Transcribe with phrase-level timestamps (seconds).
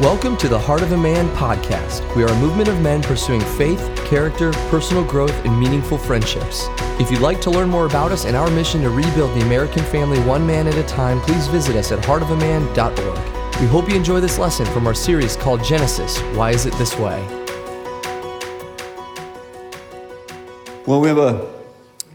[0.00, 2.16] Welcome to the Heart of a Man podcast.
[2.16, 6.68] We are a movement of men pursuing faith, character, personal growth, and meaningful friendships.
[6.98, 9.84] If you'd like to learn more about us and our mission to rebuild the American
[9.84, 13.60] family one man at a time, please visit us at heartofaman.org.
[13.60, 16.96] We hope you enjoy this lesson from our series called Genesis Why Is It This
[16.96, 17.22] Way?
[20.86, 21.46] Well, we have a,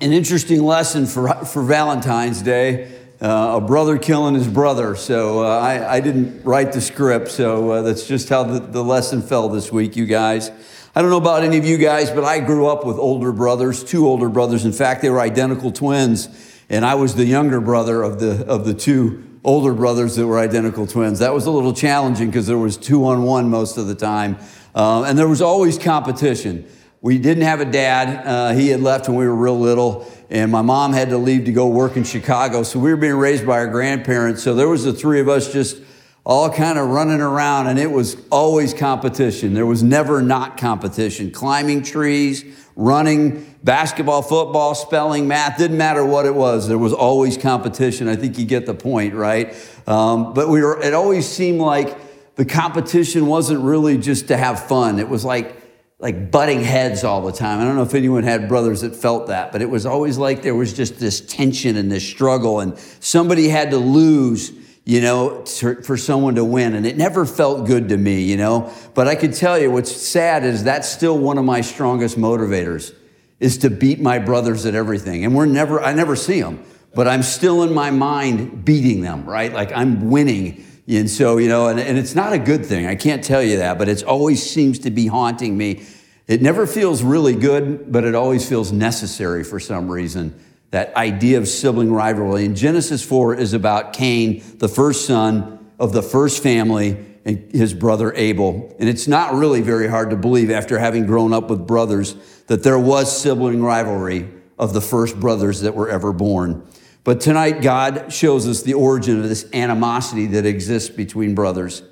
[0.02, 2.92] an interesting lesson for, for Valentine's Day
[3.22, 4.96] uh, a brother killing his brother.
[4.96, 8.84] So uh, I, I, didn't write the script, so uh, that's just how the, the
[8.84, 10.52] lesson fell this week, you guys.
[10.94, 13.84] I don't know about any of you guys, but I grew up with older brothers,
[13.84, 14.66] two older brothers.
[14.66, 16.30] In fact, they were identical twins,
[16.70, 20.40] and I was the younger brother of the, of the two older brothers that were
[20.40, 21.20] identical twins.
[21.20, 24.38] That was a little challenging because there was two on one most of the time,
[24.74, 26.68] uh, and there was always competition.
[27.02, 28.26] We didn't have a dad.
[28.26, 31.46] Uh, he had left when we were real little and my mom had to leave
[31.46, 32.64] to go work in Chicago.
[32.64, 34.44] So we were being raised by our grandparents.
[34.44, 35.82] So there was the three of us just
[36.26, 39.54] all kind of running around, and it was always competition.
[39.54, 41.30] There was never not competition.
[41.30, 42.44] Climbing trees,
[42.76, 46.68] running, basketball, football, spelling, math, didn't matter what it was.
[46.68, 48.08] There was always competition.
[48.08, 49.56] I think you get the point, right?
[49.86, 54.68] Um, but we were, it always seemed like the competition wasn't really just to have
[54.68, 54.98] fun.
[54.98, 55.62] It was like,
[56.00, 57.60] like butting heads all the time.
[57.60, 60.42] I don't know if anyone had brothers that felt that, but it was always like
[60.42, 64.52] there was just this tension and this struggle, and somebody had to lose,
[64.84, 66.76] you know, for someone to win.
[66.76, 68.72] And it never felt good to me, you know.
[68.94, 72.94] But I could tell you what's sad is that's still one of my strongest motivators
[73.40, 75.26] is to beat my brothers at everything.
[75.26, 79.26] And we're never, I never see them, but I'm still in my mind beating them,
[79.26, 79.52] right?
[79.52, 82.86] Like I'm winning and so, you know, and, and it's not a good thing.
[82.86, 85.84] I can't tell you that, but it always seems to be haunting me.
[86.28, 90.40] It never feels really good, but it always feels necessary for some reason.
[90.72, 92.46] That idea of sibling rivalry.
[92.46, 97.74] And Genesis 4 is about Cain, the first son of the first family, and his
[97.74, 98.76] brother Abel.
[98.80, 102.16] And it's not really very hard to believe after having grown up with brothers
[102.48, 104.30] that there was sibling rivalry
[104.60, 106.68] of the first brothers that were ever born.
[107.06, 111.84] But tonight, God shows us the origin of this animosity that exists between brothers.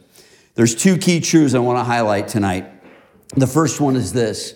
[0.56, 2.68] There's two key truths I want to highlight tonight.
[3.36, 4.56] The first one is this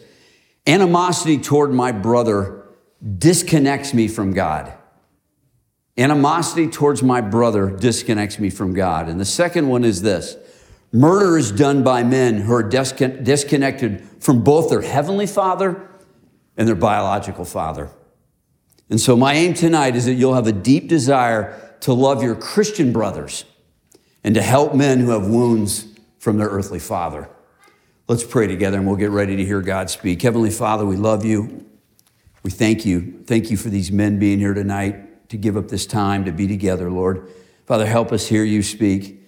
[0.66, 2.66] animosity toward my brother
[3.19, 4.73] disconnects me from God.
[5.96, 9.09] Animosity towards my brother disconnects me from God.
[9.09, 10.38] And the second one is this
[10.91, 15.88] murder is done by men who are disconnected from both their heavenly father
[16.57, 17.91] and their biological father.
[18.90, 22.36] And so, my aim tonight is that you'll have a deep desire to love your
[22.36, 23.46] Christian brothers
[24.24, 25.88] and to help men who have wounds
[26.20, 27.30] from their earthly father.
[28.08, 30.22] Let's pray together and we'll get ready to hear God speak.
[30.22, 31.66] Heavenly Father, we love you.
[32.44, 33.24] We thank you.
[33.26, 36.47] Thank you for these men being here tonight to give up this time to be
[36.47, 37.30] together, Lord.
[37.66, 39.22] Father, help us hear you speak.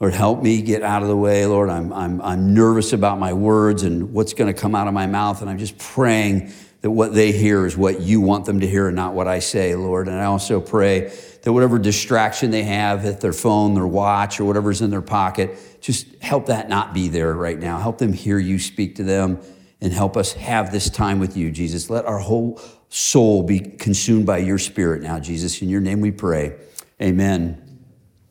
[0.00, 1.70] Lord, help me get out of the way, Lord.
[1.70, 5.06] I'm, I'm, I'm nervous about my words and what's going to come out of my
[5.06, 6.52] mouth, and I'm just praying
[6.84, 9.38] that what they hear is what you want them to hear and not what I
[9.38, 10.06] say, Lord.
[10.06, 14.44] And I also pray that whatever distraction they have at their phone, their watch, or
[14.44, 17.78] whatever's in their pocket, just help that not be there right now.
[17.78, 19.40] Help them hear you speak to them
[19.80, 21.88] and help us have this time with you, Jesus.
[21.88, 25.62] Let our whole soul be consumed by your spirit now, Jesus.
[25.62, 26.54] In your name we pray.
[27.00, 27.80] Amen.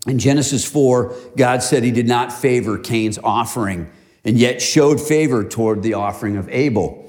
[0.06, 3.90] In Genesis 4, God said he did not favor Cain's offering
[4.24, 7.03] and yet showed favor toward the offering of Abel.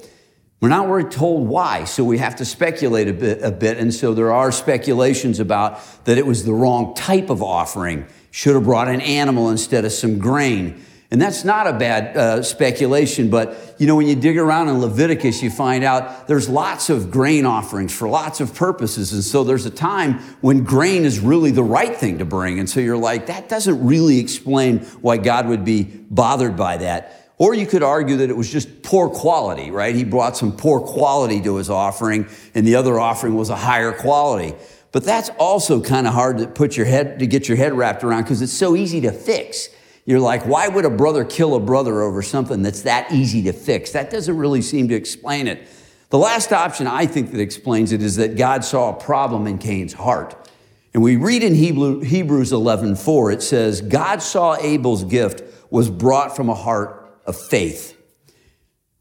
[0.65, 3.77] We're not really told why, so we have to speculate a bit, a bit.
[3.77, 8.07] And so there are speculations about that it was the wrong type of offering.
[8.31, 10.83] Should have brought an animal instead of some grain.
[11.11, 14.79] And that's not a bad uh, speculation, but you know, when you dig around in
[14.79, 19.13] Leviticus, you find out there's lots of grain offerings for lots of purposes.
[19.13, 22.57] And so there's a time when grain is really the right thing to bring.
[22.57, 27.24] And so you're like, that doesn't really explain why God would be bothered by that.
[27.37, 29.93] Or you could argue that it was just poor quality, right?
[29.93, 33.91] He brought some poor quality to his offering, and the other offering was a higher
[33.91, 34.55] quality.
[34.93, 38.05] But that's also kind of hard to put your head to get your head wrapped
[38.05, 39.67] around because it's so easy to fix.
[40.05, 43.51] You're like, why would a brother kill a brother over something that's that easy to
[43.51, 43.91] fix?
[43.91, 45.67] That doesn't really seem to explain it.
[46.11, 49.57] The last option I think that explains it is that God saw a problem in
[49.57, 50.49] Cain's heart.
[50.93, 56.47] And we read in Hebrews 11:4 it says, God saw Abel's gift was brought from
[56.47, 57.97] a heart of faith,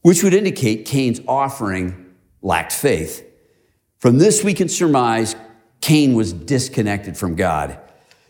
[0.02, 3.24] which would indicate Cain's offering lacked faith.
[3.98, 5.34] From this, we can surmise
[5.80, 7.78] Cain was disconnected from God.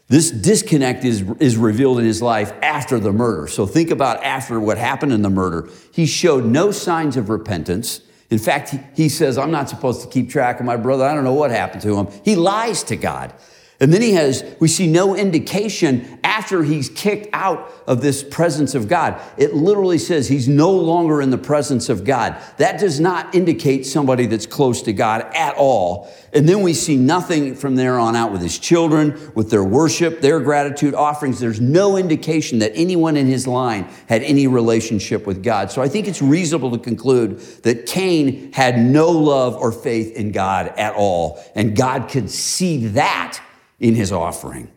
[0.07, 3.49] This disconnect is, is revealed in his life after the murder.
[3.49, 5.69] So think about after what happened in the murder.
[5.93, 8.01] He showed no signs of repentance.
[8.31, 11.05] In fact, he, he says, I'm not supposed to keep track of my brother.
[11.05, 12.09] I don't know what happened to him.
[12.25, 13.33] He lies to God.
[13.81, 18.77] And then he has, we see no indication after he's kicked out of this presence
[18.77, 19.21] of God.
[19.37, 22.41] It literally says he's no longer in the presence of God.
[22.59, 26.09] That does not indicate somebody that's close to God at all.
[26.33, 30.21] And then we see nothing from there on out with his children, with their worship,
[30.21, 31.41] their gratitude offerings.
[31.41, 35.73] There's no indication that anyone in his line had any relationship with God.
[35.73, 40.31] So I think it's reasonable to conclude that Cain had no love or faith in
[40.31, 41.43] God at all.
[41.57, 43.41] And God could see that
[43.85, 44.71] in his offering.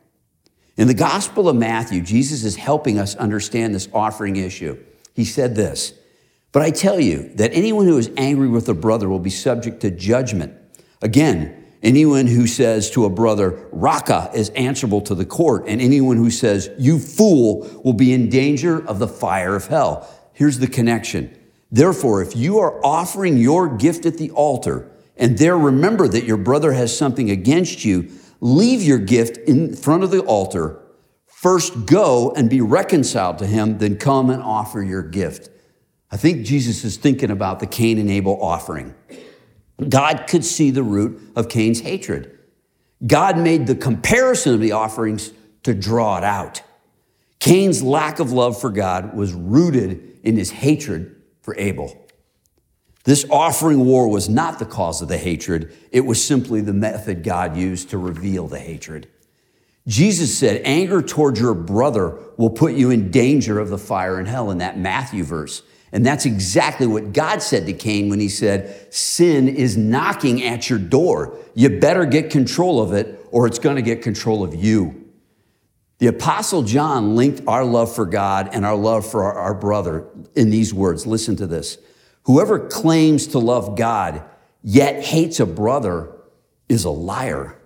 [0.76, 4.78] In the Gospel of Matthew, Jesus is helping us understand this offering issue.
[5.14, 5.94] He said this,
[6.52, 9.80] But I tell you that anyone who is angry with a brother will be subject
[9.80, 10.54] to judgment.
[11.02, 16.18] Again, anyone who says to a brother, Raca, is answerable to the court, and anyone
[16.18, 20.06] who says, You fool, will be in danger of the fire of hell.
[20.34, 21.34] Here's the connection.
[21.72, 26.38] Therefore, if you are offering your gift at the altar, and there remember that your
[26.38, 30.80] brother has something against you, leave your gift in front of the altar.
[31.26, 35.50] First go and be reconciled to him, then come and offer your gift.
[36.10, 38.96] I think Jesus is thinking about the Cain and Abel offering.
[39.90, 42.38] God could see the root of Cain's hatred.
[43.06, 45.32] God made the comparison of the offerings
[45.64, 46.62] to draw it out.
[47.40, 52.07] Cain's lack of love for God was rooted in his hatred for Abel.
[53.08, 57.24] This offering war was not the cause of the hatred, it was simply the method
[57.24, 59.08] God used to reveal the hatred.
[59.88, 64.26] Jesus said, Anger towards your brother will put you in danger of the fire in
[64.26, 65.64] hell in that Matthew verse.
[65.94, 70.70] And that's exactly what God said to Cain when he said, Sin is knocking at
[70.70, 71.38] your door.
[71.56, 75.06] You better get control of it, or it's going to get control of you.
[76.00, 80.50] The Apostle John linked our love for God and our love for our brother in
[80.50, 81.08] these words.
[81.08, 81.78] Listen to this.
[82.28, 84.22] Whoever claims to love God
[84.62, 86.12] yet hates a brother
[86.68, 87.58] is a liar.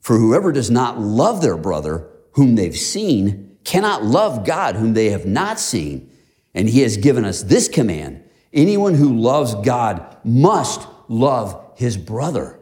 [0.00, 5.10] For whoever does not love their brother whom they've seen cannot love God whom they
[5.10, 6.08] have not seen.
[6.54, 8.22] And he has given us this command
[8.52, 12.60] anyone who loves God must love his brother.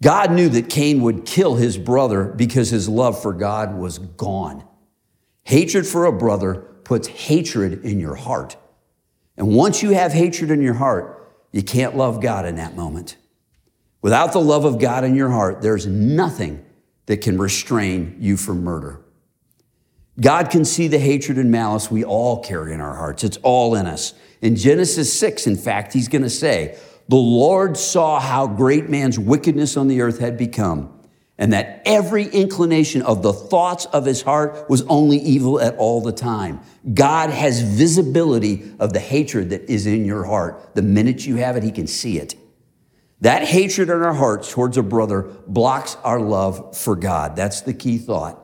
[0.00, 4.64] God knew that Cain would kill his brother because his love for God was gone.
[5.42, 6.54] Hatred for a brother
[6.84, 8.56] puts hatred in your heart.
[9.40, 13.16] And once you have hatred in your heart, you can't love God in that moment.
[14.02, 16.62] Without the love of God in your heart, there's nothing
[17.06, 19.00] that can restrain you from murder.
[20.20, 23.24] God can see the hatred and malice we all carry in our hearts.
[23.24, 24.12] It's all in us.
[24.42, 26.78] In Genesis 6, in fact, he's going to say,
[27.08, 30.99] The Lord saw how great man's wickedness on the earth had become
[31.40, 36.02] and that every inclination of the thoughts of his heart was only evil at all
[36.02, 36.60] the time.
[36.92, 40.74] God has visibility of the hatred that is in your heart.
[40.74, 42.34] The minute you have it, he can see it.
[43.22, 47.36] That hatred in our hearts towards a brother blocks our love for God.
[47.36, 48.38] That's the key thought.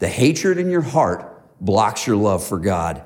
[0.00, 3.04] The hatred in your heart blocks your love for God.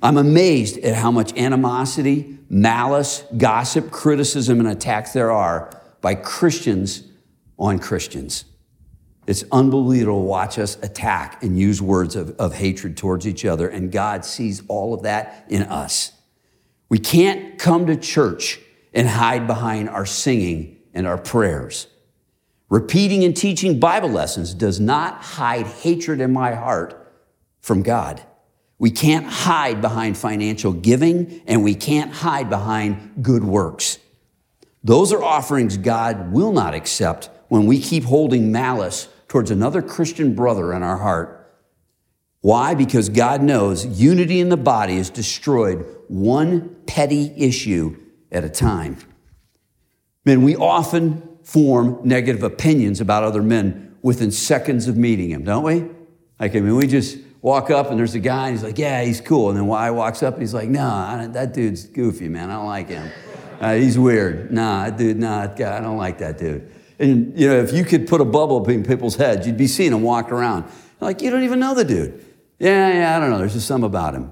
[0.00, 7.02] I'm amazed at how much animosity, malice, gossip, criticism, and attacks there are by Christians
[7.58, 8.44] on Christians.
[9.30, 13.68] It's unbelievable to watch us attack and use words of, of hatred towards each other,
[13.68, 16.10] and God sees all of that in us.
[16.88, 18.58] We can't come to church
[18.92, 21.86] and hide behind our singing and our prayers.
[22.70, 27.14] Repeating and teaching Bible lessons does not hide hatred in my heart
[27.60, 28.20] from God.
[28.80, 34.00] We can't hide behind financial giving, and we can't hide behind good works.
[34.82, 40.34] Those are offerings God will not accept when we keep holding malice towards another Christian
[40.34, 41.54] brother in our heart.
[42.40, 42.74] Why?
[42.74, 47.96] Because God knows unity in the body is destroyed one petty issue
[48.32, 48.96] at a time.
[50.24, 55.62] Men, we often form negative opinions about other men within seconds of meeting him, don't
[55.62, 55.88] we?
[56.40, 59.04] Like, I mean, we just walk up and there's a guy and he's like, yeah,
[59.04, 59.50] he's cool.
[59.50, 62.50] And then I walks up and he's like, no, that dude's goofy, man.
[62.50, 63.08] I don't like him.
[63.60, 64.50] Uh, he's weird.
[64.50, 66.72] Nah, dude, nah, I don't like that dude.
[67.00, 69.90] And, you know, if you could put a bubble between people's heads, you'd be seeing
[69.90, 70.70] them walk around.
[71.00, 72.24] Like, you don't even know the dude.
[72.58, 73.38] Yeah, yeah, I don't know.
[73.38, 74.30] There's just some about him.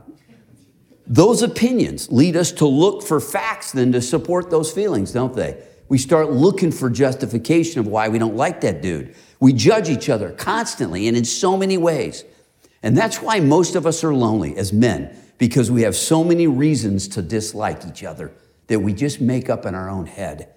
[1.06, 5.64] Those opinions lead us to look for facts then to support those feelings, don't they?
[5.88, 9.16] We start looking for justification of why we don't like that dude.
[9.40, 12.25] We judge each other constantly and in so many ways.
[12.82, 16.46] And that's why most of us are lonely as men, because we have so many
[16.46, 18.30] reasons to dislike each other
[18.66, 20.52] that we just make up in our own head.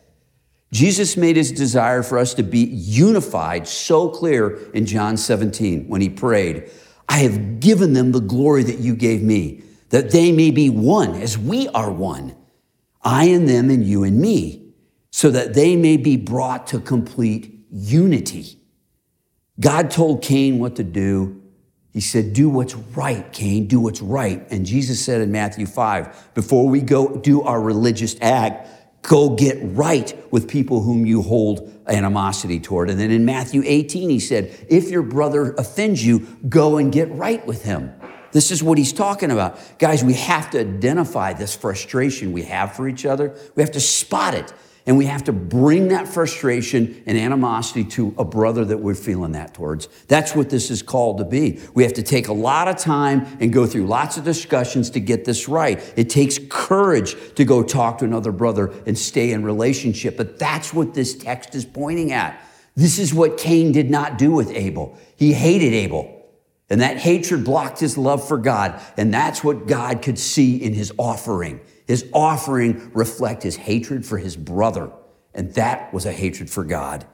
[0.72, 6.00] Jesus made his desire for us to be unified so clear in John 17 when
[6.00, 6.70] he prayed,
[7.10, 11.16] I have given them the glory that you gave me, that they may be one
[11.16, 12.36] as we are one,
[13.02, 14.74] I and them and you and me,
[15.12, 18.58] so that they may be brought to complete unity.
[19.60, 21.42] God told Cain what to do.
[21.92, 24.50] He said, Do what's right, Cain, do what's right.
[24.50, 28.70] And Jesus said in Matthew 5, before we go do our religious act,
[29.02, 32.90] go get right with people whom you hold animosity toward.
[32.90, 37.12] And then in Matthew 18, he said, If your brother offends you, go and get
[37.12, 37.92] right with him.
[38.32, 39.60] This is what he's talking about.
[39.78, 43.36] Guys, we have to identify this frustration we have for each other.
[43.56, 44.54] We have to spot it.
[44.88, 49.34] And we have to bring that frustration and animosity to a brother that we're feeling
[49.34, 49.88] that towards.
[50.08, 51.60] That's what this is called to be.
[51.76, 55.00] We have to take a lot of time and go through lots of discussions to
[55.00, 55.80] get this right.
[55.96, 60.18] It takes courage to go talk to another brother and stay in relationship.
[60.18, 62.44] But that's what this text is pointing at.
[62.76, 64.98] This is what Cain did not do with Abel.
[65.16, 66.18] He hated Abel.
[66.72, 68.82] And that hatred blocked his love for God.
[68.98, 71.60] And that's what God could see in his offering.
[71.88, 74.92] His offering reflect his hatred for his brother.
[75.34, 77.06] And that was a hatred for God.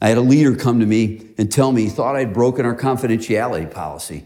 [0.00, 2.76] I had a leader come to me and tell me he thought I'd broken our
[2.76, 4.24] confidentiality policy.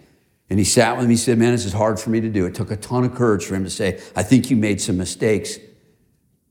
[0.50, 2.44] And he sat with me and said, Man, this is hard for me to do.
[2.44, 4.98] It took a ton of courage for him to say, I think you made some
[4.98, 5.58] mistakes.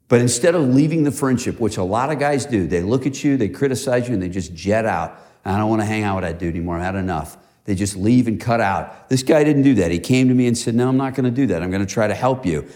[0.08, 3.24] But instead of leaving the friendship, which a lot of guys do, they look at
[3.24, 5.18] you, they criticize you, and they just jet out.
[5.46, 6.78] I don't want to hang out with that dude anymore.
[6.78, 7.38] I've had enough.
[7.66, 9.08] They just leave and cut out.
[9.08, 9.92] This guy didn't do that.
[9.92, 11.62] He came to me and said, No, I'm not going to do that.
[11.62, 12.68] I'm going to try to help you.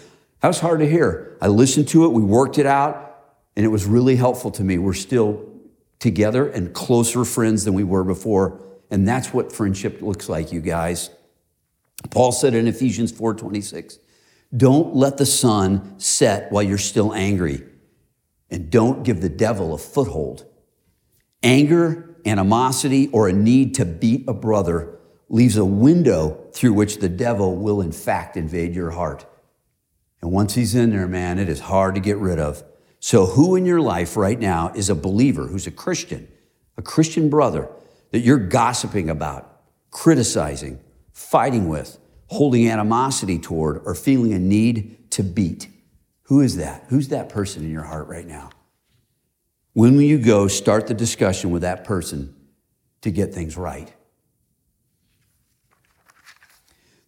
[0.46, 1.36] That was hard to hear.
[1.42, 3.18] I listened to it, we worked it out,
[3.56, 4.78] and it was really helpful to me.
[4.78, 5.44] We're still
[5.98, 8.60] together and closer friends than we were before.
[8.88, 11.10] And that's what friendship looks like, you guys.
[12.10, 13.98] Paul said in Ephesians 4:26,
[14.56, 17.64] "Don't let the sun set while you're still angry,
[18.48, 20.44] and don't give the devil a foothold."
[21.42, 24.96] Anger animosity, or a need to beat a brother
[25.28, 29.26] leaves a window through which the devil will, in fact, invade your heart.
[30.26, 32.64] And once he's in there, man, it is hard to get rid of.
[32.98, 36.26] So, who in your life right now is a believer who's a Christian,
[36.76, 37.68] a Christian brother
[38.10, 39.60] that you're gossiping about,
[39.92, 40.80] criticizing,
[41.12, 45.68] fighting with, holding animosity toward, or feeling a need to beat?
[46.22, 46.86] Who is that?
[46.88, 48.50] Who's that person in your heart right now?
[49.74, 52.34] When will you go start the discussion with that person
[53.02, 53.94] to get things right?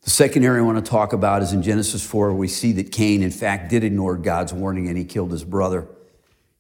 [0.09, 2.93] The second area I want to talk about is in Genesis 4, we see that
[2.93, 5.87] Cain, in fact, did ignore God's warning and he killed his brother.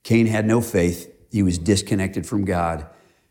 [0.02, 2.86] Cain had no faith, he was disconnected from God.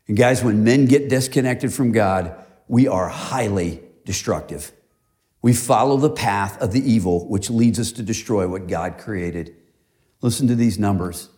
[0.08, 2.34] And guys, when men get disconnected from God,
[2.66, 4.72] we are highly destructive.
[5.40, 9.54] We follow the path of the evil, which leads us to destroy what God created.
[10.20, 11.28] Listen to these numbers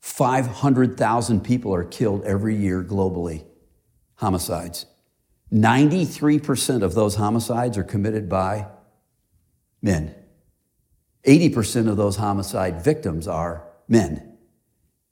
[0.00, 3.44] 500,000 people are killed every year globally,
[4.16, 4.86] homicides.
[5.54, 8.66] 93% of those homicides are committed by
[9.80, 10.14] men.
[11.26, 14.36] 80% of those homicide victims are men.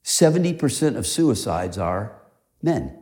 [0.04, 2.20] 70% of suicides are
[2.60, 2.98] men.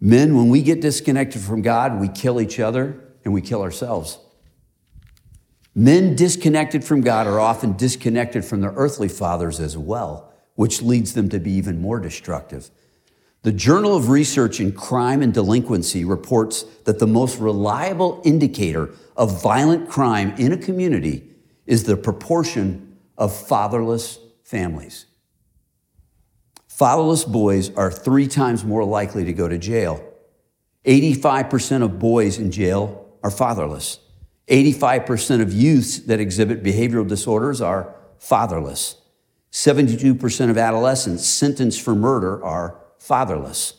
[0.00, 4.18] Men, when we get disconnected from God, we kill each other and we kill ourselves.
[5.74, 11.14] Men disconnected from God are often disconnected from their earthly fathers as well which leads
[11.14, 12.70] them to be even more destructive.
[13.42, 19.42] The Journal of Research in Crime and Delinquency reports that the most reliable indicator of
[19.42, 21.28] violent crime in a community
[21.66, 25.06] is the proportion of fatherless families.
[26.68, 30.02] Fatherless boys are three times more likely to go to jail.
[30.84, 33.98] 85% of boys in jail are fatherless.
[34.46, 38.96] 85% of youths that exhibit behavioral disorders are fatherless.
[39.50, 43.74] 72% of adolescents sentenced for murder are fatherless.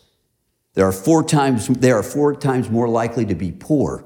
[0.73, 4.05] They are four times, they are four times more likely to be poor.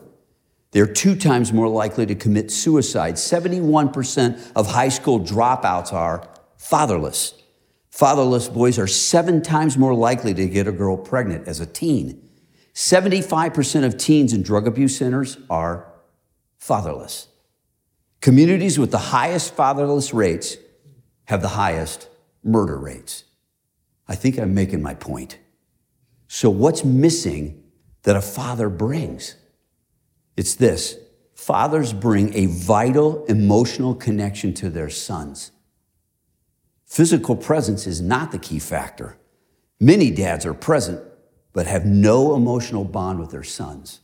[0.72, 3.16] They're two times more likely to commit suicide.
[3.16, 7.34] 71% of high school dropouts are fatherless.
[7.90, 12.30] Fatherless boys are seven times more likely to get a girl pregnant as a teen.
[12.76, 15.92] 75% of teens in drug abuse centers are
[16.60, 17.28] fatherless.
[18.22, 20.58] Communities with the highest fatherless rates
[21.26, 22.08] have the highest
[22.44, 23.24] murder rates.
[24.08, 25.38] I think I'm making my point.
[26.28, 27.64] So, what's missing
[28.04, 29.36] that a father brings?
[30.36, 30.98] It's this
[31.36, 35.52] fathers bring a vital emotional connection to their sons.
[36.86, 39.18] Physical presence is not the key factor.
[39.80, 41.02] Many dads are present,
[41.54, 44.00] but have no emotional bond with their sons.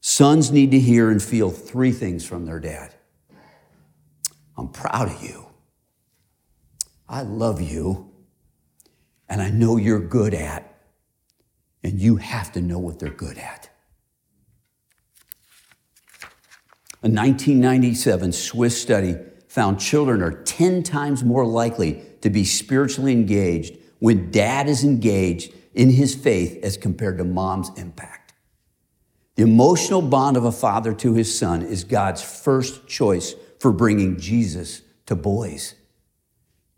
[0.00, 2.94] Sons need to hear and feel three things from their dad
[4.58, 5.46] I'm proud of you.
[7.08, 8.10] I love you,
[9.28, 10.80] and I know you're good at,
[11.82, 13.70] and you have to know what they're good at.
[17.02, 19.16] A 1997 Swiss study
[19.48, 25.52] found children are 10 times more likely to be spiritually engaged when dad is engaged
[25.74, 28.34] in his faith as compared to mom's impact.
[29.36, 34.18] The emotional bond of a father to his son is God's first choice for bringing
[34.18, 35.74] Jesus to boys.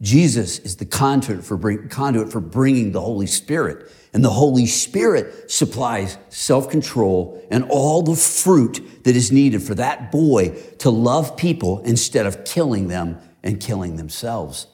[0.00, 3.90] Jesus is the conduit for, bring, conduit for bringing the Holy Spirit.
[4.12, 9.74] And the Holy Spirit supplies self control and all the fruit that is needed for
[9.74, 14.68] that boy to love people instead of killing them and killing themselves.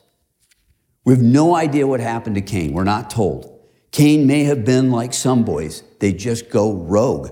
[1.05, 2.73] We have no idea what happened to Cain.
[2.73, 3.51] We're not told.
[3.93, 7.31] Cain may have been like some boys, they just go rogue.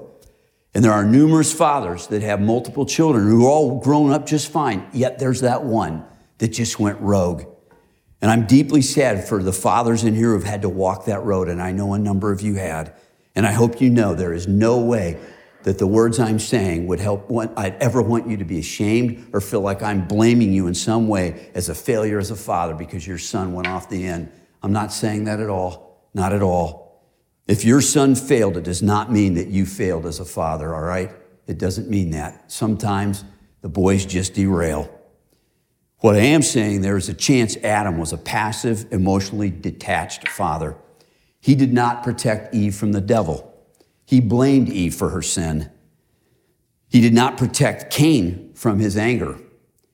[0.74, 4.50] And there are numerous fathers that have multiple children who are all grown up just
[4.50, 6.04] fine, yet there's that one
[6.38, 7.44] that just went rogue.
[8.22, 11.48] And I'm deeply sad for the fathers in here who've had to walk that road,
[11.48, 12.94] and I know a number of you had.
[13.34, 15.18] And I hope you know there is no way
[15.64, 19.40] that the words I'm saying would help, I'd ever want you to be ashamed or
[19.40, 23.06] feel like I'm blaming you in some way as a failure as a father because
[23.06, 24.30] your son went off the end.
[24.62, 26.08] I'm not saying that at all.
[26.14, 27.02] Not at all.
[27.48, 30.82] If your son failed, it does not mean that you failed as a father, all
[30.82, 31.10] right?
[31.46, 32.52] It doesn't mean that.
[32.52, 33.24] Sometimes
[33.62, 34.88] the boys just derail.
[36.02, 40.76] What I am saying, there is a chance Adam was a passive, emotionally detached father.
[41.40, 43.54] He did not protect Eve from the devil.
[44.04, 45.70] He blamed Eve for her sin.
[46.88, 49.38] He did not protect Cain from his anger.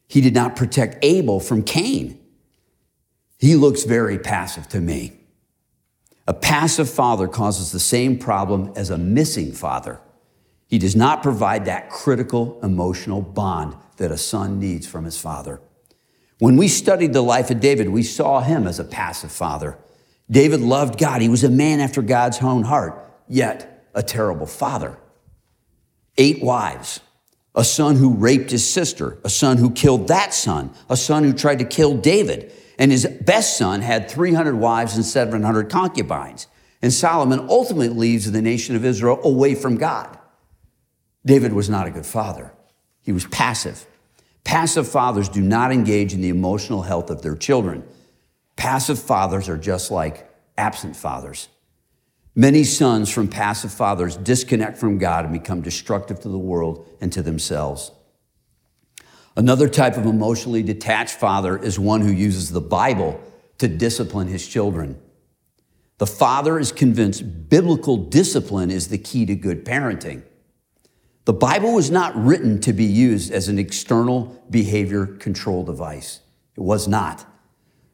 [0.09, 2.19] He did not protect Abel from Cain.
[3.39, 5.13] He looks very passive to me.
[6.27, 10.01] A passive father causes the same problem as a missing father.
[10.69, 15.61] He does not provide that critical emotional bond that a son needs from his father.
[16.39, 19.77] When we studied the life of David, we saw him as a passive father.
[20.31, 21.21] David loved God.
[21.21, 24.97] He was a man after God's own heart, yet a terrible father.
[26.17, 27.01] Eight wives,
[27.55, 31.33] a son who raped his sister, a son who killed that son, a son who
[31.33, 32.53] tried to kill David.
[32.79, 36.47] And his best son had 300 wives and 700 concubines.
[36.81, 40.17] And Solomon ultimately leaves the nation of Israel away from God.
[41.27, 42.53] David was not a good father.
[43.03, 43.88] He was passive.
[44.49, 47.85] Passive fathers do not engage in the emotional health of their children.
[48.57, 51.49] Passive fathers are just like absent fathers.
[52.35, 57.13] Many sons from passive fathers disconnect from God and become destructive to the world and
[57.13, 57.91] to themselves.
[59.37, 63.21] Another type of emotionally detached father is one who uses the Bible
[63.59, 64.99] to discipline his children.
[65.99, 70.23] The father is convinced biblical discipline is the key to good parenting.
[71.29, 76.21] The Bible was not written to be used as an external behavior control device.
[76.57, 77.27] It was not.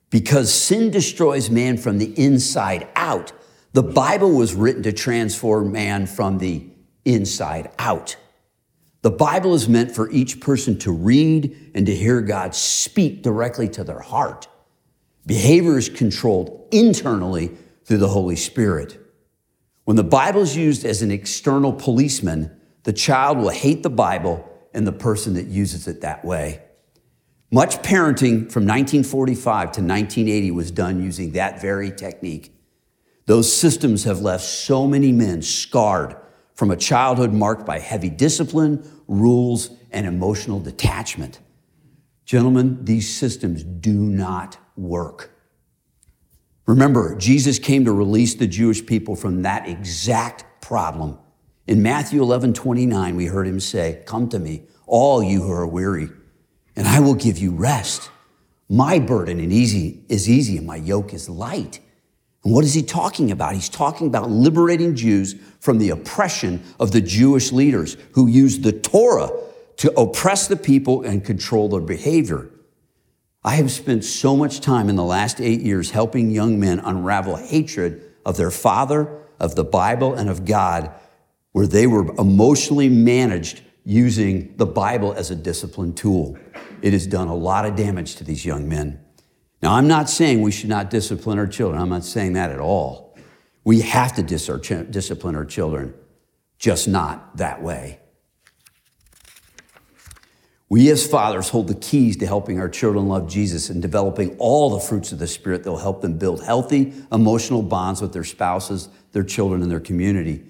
[0.08, 3.32] Because sin destroys man from the inside out,
[3.72, 6.64] the Bible was written to transform man from the
[7.04, 8.14] inside out.
[9.02, 13.68] The Bible is meant for each person to read and to hear God speak directly
[13.70, 14.46] to their heart.
[15.26, 17.50] Behavior is controlled internally
[17.84, 19.04] through the Holy Spirit.
[19.82, 24.48] When the Bible is used as an external policeman, the child will hate the Bible
[24.72, 26.62] and the person that uses it that way.
[27.50, 32.52] Much parenting from 1945 to 1980 was done using that very technique.
[33.26, 36.16] Those systems have left so many men scarred
[36.54, 41.40] from a childhood marked by heavy discipline, rules, and emotional detachment.
[42.24, 45.30] Gentlemen, these systems do not work.
[46.66, 51.18] Remember, Jesus came to release the Jewish people from that exact problem.
[51.66, 55.66] In Matthew 11, 29, we heard him say, Come to me, all you who are
[55.66, 56.10] weary,
[56.76, 58.10] and I will give you rest.
[58.68, 59.74] My burden is
[60.28, 61.80] easy, and my yoke is light.
[62.44, 63.54] And what is he talking about?
[63.54, 68.72] He's talking about liberating Jews from the oppression of the Jewish leaders who used the
[68.72, 69.30] Torah
[69.78, 72.50] to oppress the people and control their behavior.
[73.42, 77.36] I have spent so much time in the last eight years helping young men unravel
[77.36, 80.92] hatred of their father, of the Bible, and of God
[81.54, 86.36] where they were emotionally managed using the Bible as a discipline tool.
[86.82, 88.98] It has done a lot of damage to these young men.
[89.62, 91.80] Now, I'm not saying we should not discipline our children.
[91.80, 93.16] I'm not saying that at all.
[93.62, 95.94] We have to dis- our ch- discipline our children,
[96.58, 98.00] just not that way.
[100.68, 104.70] We as fathers hold the keys to helping our children love Jesus and developing all
[104.70, 108.24] the fruits of the Spirit that will help them build healthy emotional bonds with their
[108.24, 110.42] spouses, their children, and their community.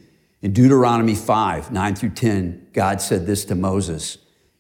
[0.45, 4.19] In Deuteronomy 5, 9 through 10, God said this to Moses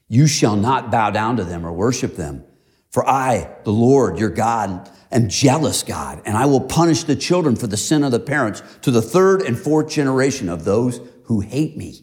[0.08, 2.42] You shall not bow down to them or worship them.
[2.90, 7.54] For I, the Lord your God, am jealous God, and I will punish the children
[7.54, 11.40] for the sin of the parents to the third and fourth generation of those who
[11.40, 12.02] hate me.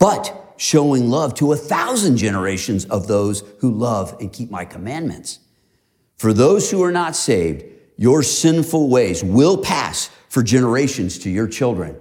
[0.00, 5.38] But showing love to a thousand generations of those who love and keep my commandments.
[6.16, 7.64] For those who are not saved,
[7.96, 11.96] your sinful ways will pass for generations to your children.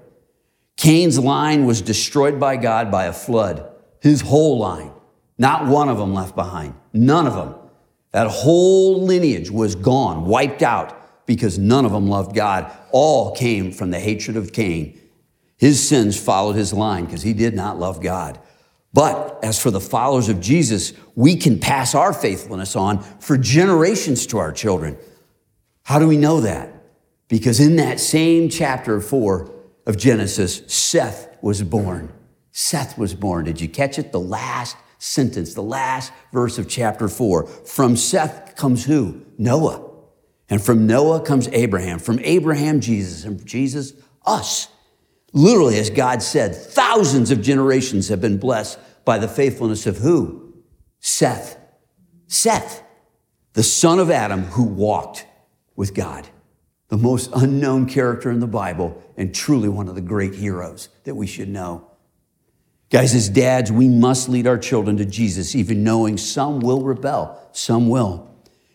[0.77, 4.91] Cain's line was destroyed by God by a flood, his whole line.
[5.37, 6.75] Not one of them left behind.
[6.93, 7.55] None of them.
[8.11, 12.71] That whole lineage was gone, wiped out, because none of them loved God.
[12.91, 14.99] All came from the hatred of Cain.
[15.57, 18.39] His sins followed his line because he did not love God.
[18.93, 24.25] But as for the followers of Jesus, we can pass our faithfulness on for generations
[24.27, 24.97] to our children.
[25.83, 26.73] How do we know that?
[27.27, 29.56] Because in that same chapter 4
[29.87, 32.13] of Genesis, Seth was born.
[32.51, 33.45] Seth was born.
[33.45, 34.11] Did you catch it?
[34.11, 37.47] The last sentence, the last verse of chapter 4.
[37.47, 39.25] From Seth comes who?
[39.37, 39.89] Noah.
[40.49, 41.99] And from Noah comes Abraham.
[41.99, 43.23] From Abraham, Jesus.
[43.23, 43.93] And from Jesus,
[44.25, 44.67] us.
[45.31, 50.53] Literally, as God said, thousands of generations have been blessed by the faithfulness of who?
[50.99, 51.57] Seth.
[52.27, 52.83] Seth,
[53.53, 55.25] the son of Adam who walked
[55.77, 56.27] with God.
[56.89, 61.15] The most unknown character in the Bible and truly one of the great heroes that
[61.15, 61.89] we should know.
[62.89, 67.37] Guys, as dads, we must lead our children to Jesus, even knowing some will rebel,
[67.51, 68.33] some will.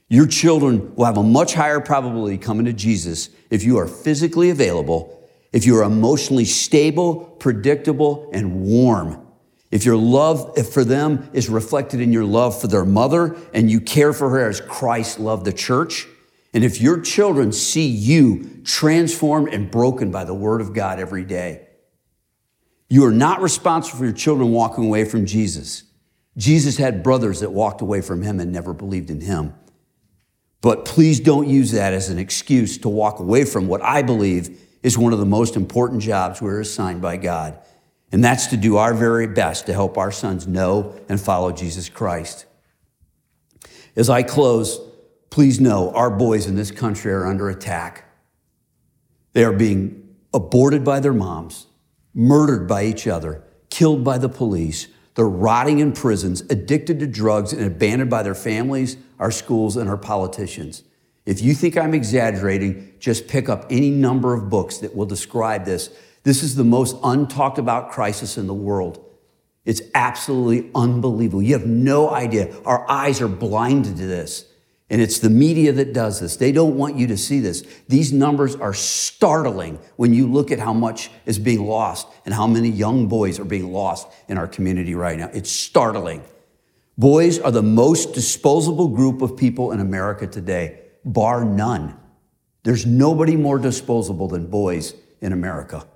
[0.08, 4.50] Your children will have a much higher probability coming to Jesus if you are physically
[4.50, 5.18] available
[5.52, 9.26] if you're emotionally stable, predictable, and warm,
[9.70, 13.80] if your love for them is reflected in your love for their mother and you
[13.80, 16.06] care for her as Christ loved the church,
[16.54, 21.24] and if your children see you transformed and broken by the word of God every
[21.24, 21.66] day,
[22.90, 25.84] you are not responsible for your children walking away from Jesus.
[26.36, 29.54] Jesus had brothers that walked away from him and never believed in him.
[30.60, 34.60] But please don't use that as an excuse to walk away from what I believe
[34.82, 37.58] is one of the most important jobs we're assigned by God.
[38.12, 41.88] And that's to do our very best to help our sons know and follow Jesus
[41.88, 42.44] Christ.
[43.96, 44.78] As I close,
[45.32, 48.04] please know our boys in this country are under attack.
[49.32, 51.68] They are being aborted by their moms,
[52.12, 54.88] murdered by each other, killed by the police.
[55.14, 59.88] They're rotting in prisons, addicted to drugs, and abandoned by their families, our schools, and
[59.88, 60.82] our politicians.
[61.24, 65.64] If you think I'm exaggerating, just pick up any number of books that will describe
[65.64, 65.88] this.
[66.24, 69.02] This is the most untalked about crisis in the world.
[69.64, 71.42] It's absolutely unbelievable.
[71.42, 72.54] You have no idea.
[72.66, 74.51] Our eyes are blinded to this.
[74.92, 76.36] And it's the media that does this.
[76.36, 77.64] They don't want you to see this.
[77.88, 82.46] These numbers are startling when you look at how much is being lost and how
[82.46, 85.30] many young boys are being lost in our community right now.
[85.32, 86.22] It's startling.
[86.98, 91.98] Boys are the most disposable group of people in America today bar none.
[92.62, 95.86] There's nobody more disposable than boys in America.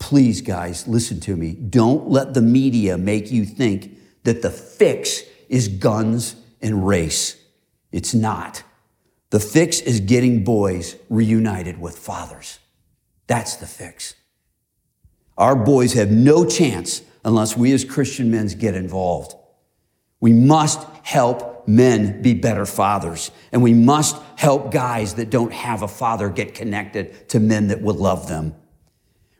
[0.00, 1.52] Please, guys, listen to me.
[1.52, 7.36] Don't let the media make you think that the fix is guns and race.
[7.96, 8.62] It's not.
[9.30, 12.58] The fix is getting boys reunited with fathers.
[13.26, 14.14] That's the fix.
[15.38, 19.34] Our boys have no chance unless we as Christian men get involved.
[20.20, 23.30] We must help men be better fathers.
[23.50, 27.80] And we must help guys that don't have a father get connected to men that
[27.80, 28.54] will love them.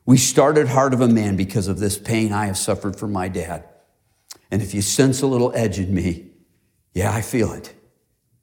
[0.06, 3.28] We started Heart of a Man because of this pain I have suffered from my
[3.28, 3.68] dad.
[4.50, 6.30] And if you sense a little edge in me,
[6.94, 7.75] yeah, I feel it.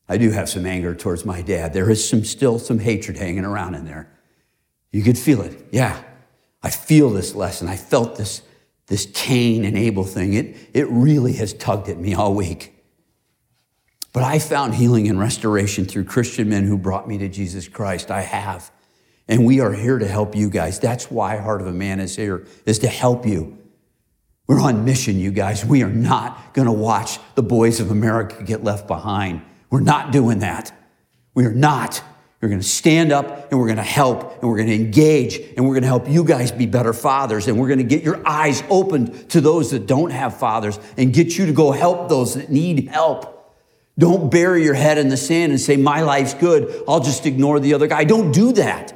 [0.07, 1.73] I do have some anger towards my dad.
[1.73, 4.11] There is some still some hatred hanging around in there.
[4.91, 5.67] You could feel it.
[5.71, 6.01] Yeah.
[6.61, 7.67] I feel this lesson.
[7.67, 8.41] I felt this,
[8.87, 10.33] this Cain and Abel thing.
[10.33, 12.73] It, it really has tugged at me all week.
[14.13, 18.11] But I found healing and restoration through Christian men who brought me to Jesus Christ.
[18.11, 18.71] I have.
[19.27, 20.79] And we are here to help you guys.
[20.79, 23.57] That's why Heart of a Man is here, is to help you.
[24.47, 25.65] We're on mission, you guys.
[25.65, 29.41] We are not going to watch the boys of America get left behind.
[29.73, 30.71] We're not doing that.
[31.33, 31.99] We are not.
[32.39, 35.39] We're going to stand up and we're going to help and we're going to engage
[35.57, 38.03] and we're going to help you guys be better fathers and we're going to get
[38.03, 42.07] your eyes opened to those that don't have fathers and get you to go help
[42.07, 43.51] those that need help.
[43.97, 46.83] Don't bury your head in the sand and say, My life's good.
[46.87, 48.03] I'll just ignore the other guy.
[48.03, 48.95] Don't do that.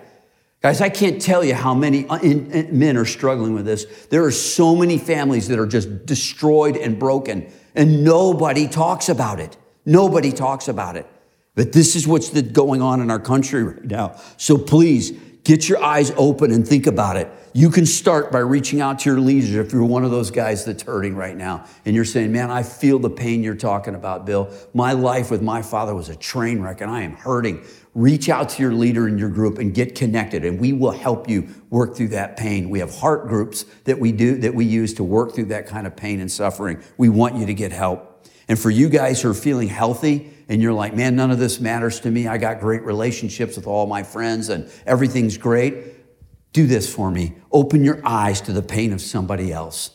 [0.61, 3.85] Guys, I can't tell you how many uh, uh, men are struggling with this.
[4.11, 9.39] There are so many families that are just destroyed and broken, and nobody talks about
[9.39, 9.57] it.
[9.87, 11.07] Nobody talks about it.
[11.55, 14.19] But this is what's going on in our country right now.
[14.35, 15.11] So please
[15.45, 17.31] get your eyes open and think about it.
[17.53, 20.65] You can start by reaching out to your leaders if you're one of those guys
[20.65, 24.25] that's hurting right now and you're saying, Man, I feel the pain you're talking about,
[24.25, 24.53] Bill.
[24.73, 27.63] My life with my father was a train wreck and I am hurting.
[27.95, 31.27] Reach out to your leader in your group and get connected, and we will help
[31.27, 32.69] you work through that pain.
[32.69, 35.87] We have heart groups that we do that we use to work through that kind
[35.87, 36.83] of pain and suffering.
[36.97, 38.16] We want you to get help.
[38.47, 41.59] And for you guys who are feeling healthy and you're like, man, none of this
[41.59, 42.27] matters to me.
[42.27, 46.53] I got great relationships with all my friends and everything's great.
[46.53, 47.35] Do this for me.
[47.51, 49.91] Open your eyes to the pain of somebody else.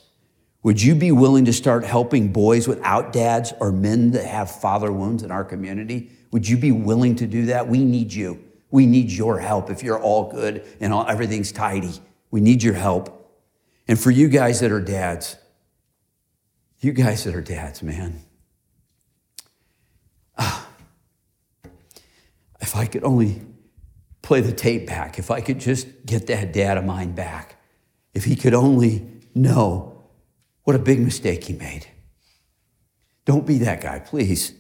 [0.63, 4.93] Would you be willing to start helping boys without dads or men that have father
[4.93, 6.13] wounds in our community?
[6.31, 7.67] Would you be willing to do that?
[7.67, 8.45] We need you.
[8.71, 11.93] We need your help if you're all good and all, everything's tidy.
[12.31, 13.19] We need your help.
[13.89, 15.37] And for you guys that are dads,
[16.81, 18.23] you guys that are dads, man,
[22.63, 23.43] if I could only
[24.23, 27.57] play the tape back, if I could just get that dad of mine back,
[28.15, 30.05] if he could only know
[30.63, 31.89] what a big mistake he made.
[33.25, 34.55] Don't be that guy, please.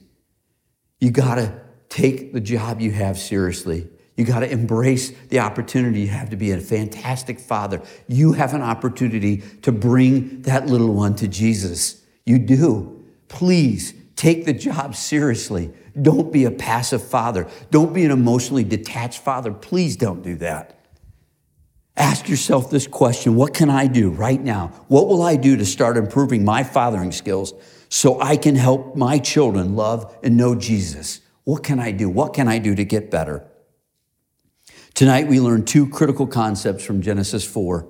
[0.99, 3.89] You got to take the job you have seriously.
[4.17, 7.83] You got to embrace the opportunity you have to be a fantastic father.
[8.09, 12.03] You have an opportunity to bring that little one to Jesus.
[12.27, 13.05] You do.
[13.29, 15.73] Please take the job seriously.
[16.01, 17.49] Don't be a passive father.
[17.71, 19.53] Don't be an emotionally detached father.
[19.53, 20.79] Please don't do that.
[21.97, 24.69] Ask yourself this question What can I do right now?
[24.89, 27.53] What will I do to start improving my fathering skills
[27.89, 31.21] so I can help my children love and know Jesus?
[31.45, 32.09] What can I do?
[32.09, 33.47] What can I do to get better?
[34.95, 37.89] Tonight, we learn two critical concepts from Genesis 4.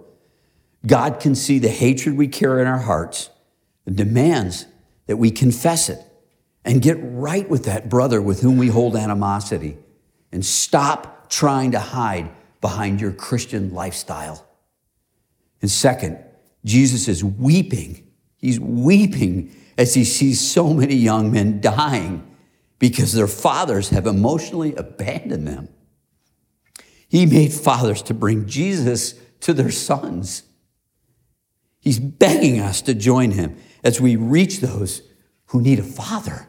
[0.86, 3.30] God can see the hatred we carry in our hearts
[3.86, 4.66] and demands
[5.06, 6.00] that we confess it
[6.64, 9.76] and get right with that brother with whom we hold animosity
[10.30, 14.46] and stop trying to hide behind your Christian lifestyle.
[15.60, 16.18] And second,
[16.64, 18.06] Jesus is weeping.
[18.36, 22.28] He's weeping as he sees so many young men dying
[22.78, 25.68] because their fathers have emotionally abandoned them.
[27.08, 30.44] He made fathers to bring Jesus to their sons.
[31.80, 35.02] He's begging us to join him as we reach those
[35.46, 36.48] who need a father.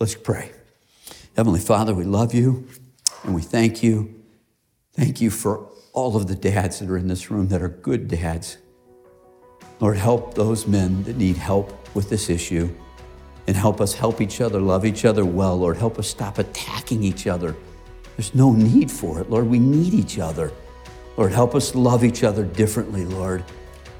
[0.00, 0.50] Let's pray.
[1.36, 2.66] Heavenly Father, we love you
[3.22, 4.20] and we thank you
[5.00, 8.08] Thank you for all of the dads that are in this room that are good
[8.08, 8.58] dads.
[9.78, 12.74] Lord, help those men that need help with this issue
[13.46, 15.56] and help us help each other, love each other well.
[15.56, 17.56] Lord, help us stop attacking each other.
[18.16, 19.30] There's no need for it.
[19.30, 20.52] Lord, we need each other.
[21.16, 23.42] Lord, help us love each other differently, Lord.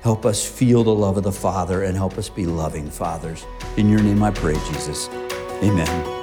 [0.03, 3.47] Help us feel the love of the Father and help us be loving fathers.
[3.77, 5.09] In your name I pray, Jesus.
[5.63, 6.20] Amen.